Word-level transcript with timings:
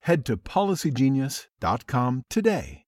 head 0.00 0.24
to 0.24 0.36
policygenius.com 0.36 2.24
today. 2.28 2.87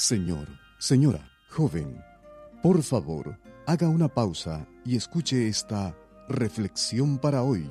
Señor, 0.00 0.46
señora, 0.78 1.28
joven, 1.50 2.00
por 2.62 2.84
favor, 2.84 3.36
haga 3.66 3.88
una 3.88 4.06
pausa 4.06 4.68
y 4.84 4.94
escuche 4.94 5.48
esta 5.48 5.98
reflexión 6.28 7.18
para 7.18 7.42
hoy. 7.42 7.68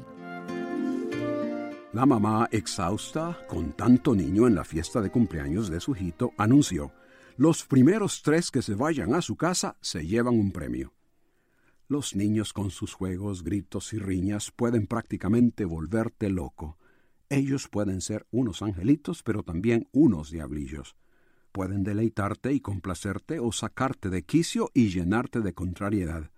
La 1.93 2.05
mamá, 2.05 2.49
exhausta 2.51 3.39
con 3.47 3.71
tanto 3.71 4.13
niño 4.13 4.45
en 4.45 4.55
la 4.55 4.65
fiesta 4.65 4.99
de 4.99 5.09
cumpleaños 5.09 5.69
de 5.69 5.79
su 5.79 5.95
hijito, 5.95 6.33
anunció, 6.37 6.91
los 7.37 7.63
primeros 7.63 8.21
tres 8.21 8.51
que 8.51 8.61
se 8.61 8.75
vayan 8.75 9.13
a 9.15 9.21
su 9.21 9.37
casa 9.37 9.77
se 9.79 10.05
llevan 10.05 10.37
un 10.37 10.51
premio. 10.51 10.93
Los 11.87 12.13
niños 12.13 12.51
con 12.51 12.71
sus 12.71 12.93
juegos, 12.93 13.41
gritos 13.41 13.93
y 13.93 13.99
riñas 13.99 14.51
pueden 14.51 14.85
prácticamente 14.85 15.63
volverte 15.63 16.29
loco. 16.29 16.77
Ellos 17.29 17.69
pueden 17.69 18.01
ser 18.01 18.27
unos 18.31 18.61
angelitos, 18.61 19.23
pero 19.23 19.43
también 19.43 19.87
unos 19.93 20.29
diablillos 20.29 20.97
pueden 21.57 21.83
deleitarte 21.83 22.53
y 22.53 22.59
complacerte 22.59 23.39
o 23.39 23.51
sacarte 23.51 24.11
de 24.11 24.21
quicio 24.21 24.69
y 24.75 24.89
llenarte 24.89 25.41
de 25.41 25.55
contrariedad. 25.55 26.29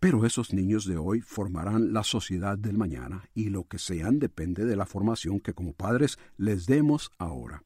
Pero 0.00 0.24
esos 0.24 0.54
niños 0.54 0.86
de 0.86 0.96
hoy 0.96 1.20
formarán 1.20 1.92
la 1.92 2.02
sociedad 2.02 2.56
del 2.56 2.78
mañana 2.78 3.28
y 3.34 3.50
lo 3.50 3.64
que 3.64 3.78
sean 3.78 4.18
depende 4.18 4.64
de 4.64 4.74
la 4.74 4.86
formación 4.86 5.40
que 5.40 5.52
como 5.52 5.74
padres 5.74 6.18
les 6.38 6.64
demos 6.64 7.10
ahora. 7.18 7.62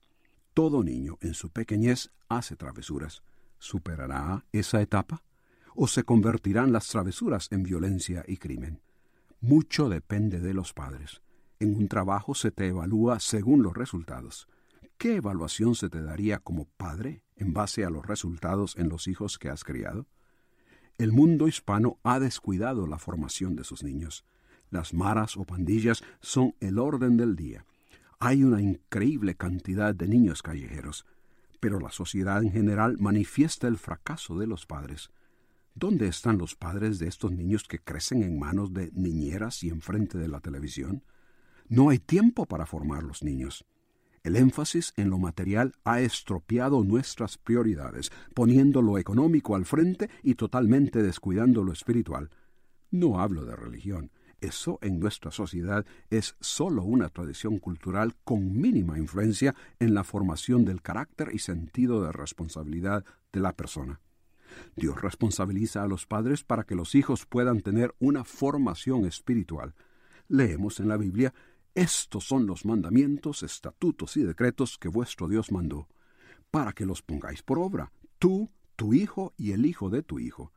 Todo 0.55 0.83
niño 0.83 1.19
en 1.21 1.35
su 1.35 1.51
pequeñez 1.51 2.11
hace 2.29 2.57
travesuras. 2.57 3.23
¿Superará 3.61 4.45
esa 4.51 4.83
etapa? 4.83 5.23
¿O 5.77 5.87
se 5.87 6.03
convertirán 6.03 6.73
las 6.73 6.89
travesuras 6.89 7.47
en 7.53 7.63
violencia 7.63 8.25
y 8.27 8.39
crimen? 8.39 8.81
Mucho 9.41 9.89
depende 9.89 10.41
de 10.41 10.53
los 10.53 10.73
padres. 10.73 11.23
En 11.61 11.77
un 11.77 11.87
trabajo 11.87 12.35
se 12.35 12.51
te 12.51 12.67
evalúa 12.67 13.21
según 13.21 13.63
los 13.63 13.73
resultados. 13.73 14.49
¿Qué 15.03 15.17
evaluación 15.17 15.75
se 15.75 15.91
te 15.91 16.01
daría 16.01 16.39
como 16.39 16.67
padre 16.77 17.25
en 17.35 17.53
base 17.53 17.85
a 17.85 17.91
los 17.91 18.07
resultados 18.07 18.77
en 18.77 18.89
los 18.89 19.09
hijos 19.09 19.37
que 19.37 19.49
has 19.49 19.65
criado? 19.65 20.07
El 20.97 21.11
mundo 21.11 21.49
hispano 21.49 21.99
ha 22.05 22.21
descuidado 22.21 22.87
la 22.87 23.01
formación 23.01 23.57
de 23.57 23.65
sus 23.65 23.83
niños. 23.83 24.25
Las 24.71 24.95
maras 24.95 25.37
o 25.37 25.43
pandillas 25.43 26.05
son 26.21 26.55
el 26.61 26.79
orden 26.79 27.17
del 27.17 27.35
día. 27.35 27.67
Hay 28.21 28.45
una 28.45 28.63
increíble 28.63 29.35
cantidad 29.35 29.93
de 29.93 30.07
niños 30.07 30.41
callejeros, 30.41 31.05
pero 31.59 31.81
la 31.81 31.91
sociedad 31.91 32.41
en 32.41 32.53
general 32.53 32.97
manifiesta 33.01 33.67
el 33.67 33.79
fracaso 33.79 34.39
de 34.39 34.47
los 34.47 34.67
padres. 34.67 35.11
¿Dónde 35.75 36.07
están 36.07 36.39
los 36.39 36.55
padres 36.55 37.01
de 37.01 37.09
estos 37.09 37.33
niños 37.33 37.65
que 37.65 37.81
crecen 37.81 38.23
en 38.23 38.39
manos 38.39 38.73
de 38.73 38.93
niñeras 38.93 39.65
y 39.65 39.69
enfrente 39.69 40.17
de 40.17 40.29
la 40.29 40.39
televisión? 40.39 41.03
No 41.69 41.91
hay 41.91 41.99
tiempo 41.99 42.47
para 42.47 42.67
formar 42.67 43.03
los 43.03 43.25
niños. 43.25 43.67
El 44.25 44.37
énfasis 44.37 44.93
en 44.97 45.11
lo 45.11 45.19
material 45.19 45.73
ha 45.85 46.01
estropeado 46.01 46.85
nuestras 46.85 47.39
prioridades, 47.39 48.13
poniendo 48.35 48.81
lo 48.81 48.99
económico 48.99 49.57
al 49.57 49.65
frente 49.65 50.09
y 50.23 50.37
totalmente 50.37 51.03
descuidando 51.03 51.65
lo 51.65 51.73
espiritual. 51.73 52.31
No 52.93 53.21
hablo 53.21 53.45
de 53.45 53.57
religión. 53.57 54.13
Eso 54.41 54.79
en 54.83 55.01
nuestra 55.01 55.31
sociedad 55.31 55.87
es 56.11 56.37
sólo 56.41 56.83
una 56.83 57.09
tradición 57.09 57.59
cultural 57.59 58.15
con 58.25 58.61
mínima 58.61 58.99
influencia 58.99 59.55
en 59.79 59.95
la 59.95 60.05
formación 60.05 60.65
del 60.65 60.83
carácter 60.83 61.31
y 61.33 61.39
sentido 61.39 62.03
de 62.05 62.13
responsabilidad 62.13 63.05
de 63.33 63.41
la 63.41 63.53
persona. 63.53 64.01
Dios 64.77 65.01
responsabiliza 65.01 65.83
a 65.83 65.89
los 65.89 66.07
padres 66.07 66.45
para 66.45 66.65
que 66.65 66.75
los 66.75 66.95
hijos 66.95 67.27
puedan 67.27 67.61
tener 67.61 67.95
una 67.99 68.25
formación 68.25 69.05
espiritual. 69.05 69.75
Leemos 70.29 70.81
en 70.81 70.89
la 70.89 70.97
Biblia 70.97 71.33
estos 71.75 72.25
son 72.25 72.47
los 72.47 72.65
mandamientos, 72.67 73.43
estatutos 73.43 74.17
y 74.17 74.23
decretos 74.23 74.77
que 74.79 74.89
vuestro 74.89 75.29
Dios 75.29 75.51
mandó, 75.51 75.89
para 76.51 76.73
que 76.73 76.85
los 76.85 77.01
pongáis 77.03 77.43
por 77.43 77.59
obra, 77.59 77.93
tú, 78.19 78.51
tu 78.77 78.93
hijo 78.93 79.33
y 79.39 79.53
el 79.53 79.65
hijo 79.65 79.89
de 79.89 80.03
tu 80.03 80.19
hijo. 80.19 80.53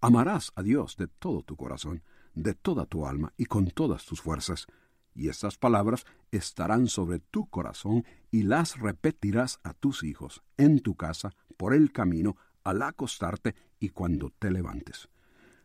Amarás 0.00 0.52
a 0.54 0.62
Dios 0.62 0.96
de 0.96 1.06
todo 1.06 1.42
tu 1.42 1.56
corazón, 1.56 2.02
de 2.34 2.54
toda 2.54 2.86
tu 2.86 3.06
alma 3.06 3.32
y 3.36 3.44
con 3.44 3.66
todas 3.66 4.06
tus 4.06 4.22
fuerzas. 4.22 4.66
Y 5.14 5.28
estas 5.28 5.58
palabras 5.58 6.06
estarán 6.30 6.88
sobre 6.88 7.20
tu 7.20 7.46
corazón 7.46 8.04
y 8.30 8.42
las 8.42 8.78
repetirás 8.78 9.60
a 9.62 9.74
tus 9.74 10.02
hijos, 10.02 10.42
en 10.56 10.80
tu 10.80 10.94
casa, 10.94 11.36
por 11.56 11.74
el 11.74 11.92
camino, 11.92 12.36
al 12.64 12.82
acostarte 12.82 13.54
y 13.78 13.90
cuando 13.90 14.30
te 14.30 14.50
levantes. 14.50 15.08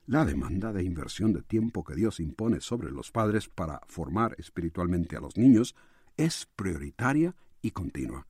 La 0.09 0.25
demanda 0.25 0.73
de 0.73 0.83
inversión 0.83 1.31
de 1.33 1.43
tiempo 1.43 1.83
que 1.83 1.93
Dios 1.93 2.19
impone 2.19 2.61
sobre 2.61 2.89
los 2.89 3.11
padres 3.11 3.47
para 3.47 3.81
formar 3.85 4.35
espiritualmente 4.39 5.15
a 5.15 5.19
los 5.19 5.37
niños 5.37 5.75
es 6.17 6.47
prioritaria 6.55 7.35
y 7.61 7.69
continua. 7.69 8.25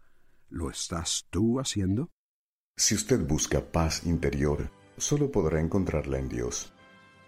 ¿Lo 0.49 0.69
estás 0.69 1.27
tú 1.29 1.57
haciendo? 1.57 2.09
Si 2.75 2.95
usted 2.95 3.25
busca 3.25 3.71
paz 3.71 4.05
interior, 4.05 4.69
solo 4.97 5.31
podrá 5.31 5.61
encontrarla 5.61 6.19
en 6.19 6.27
Dios. 6.27 6.73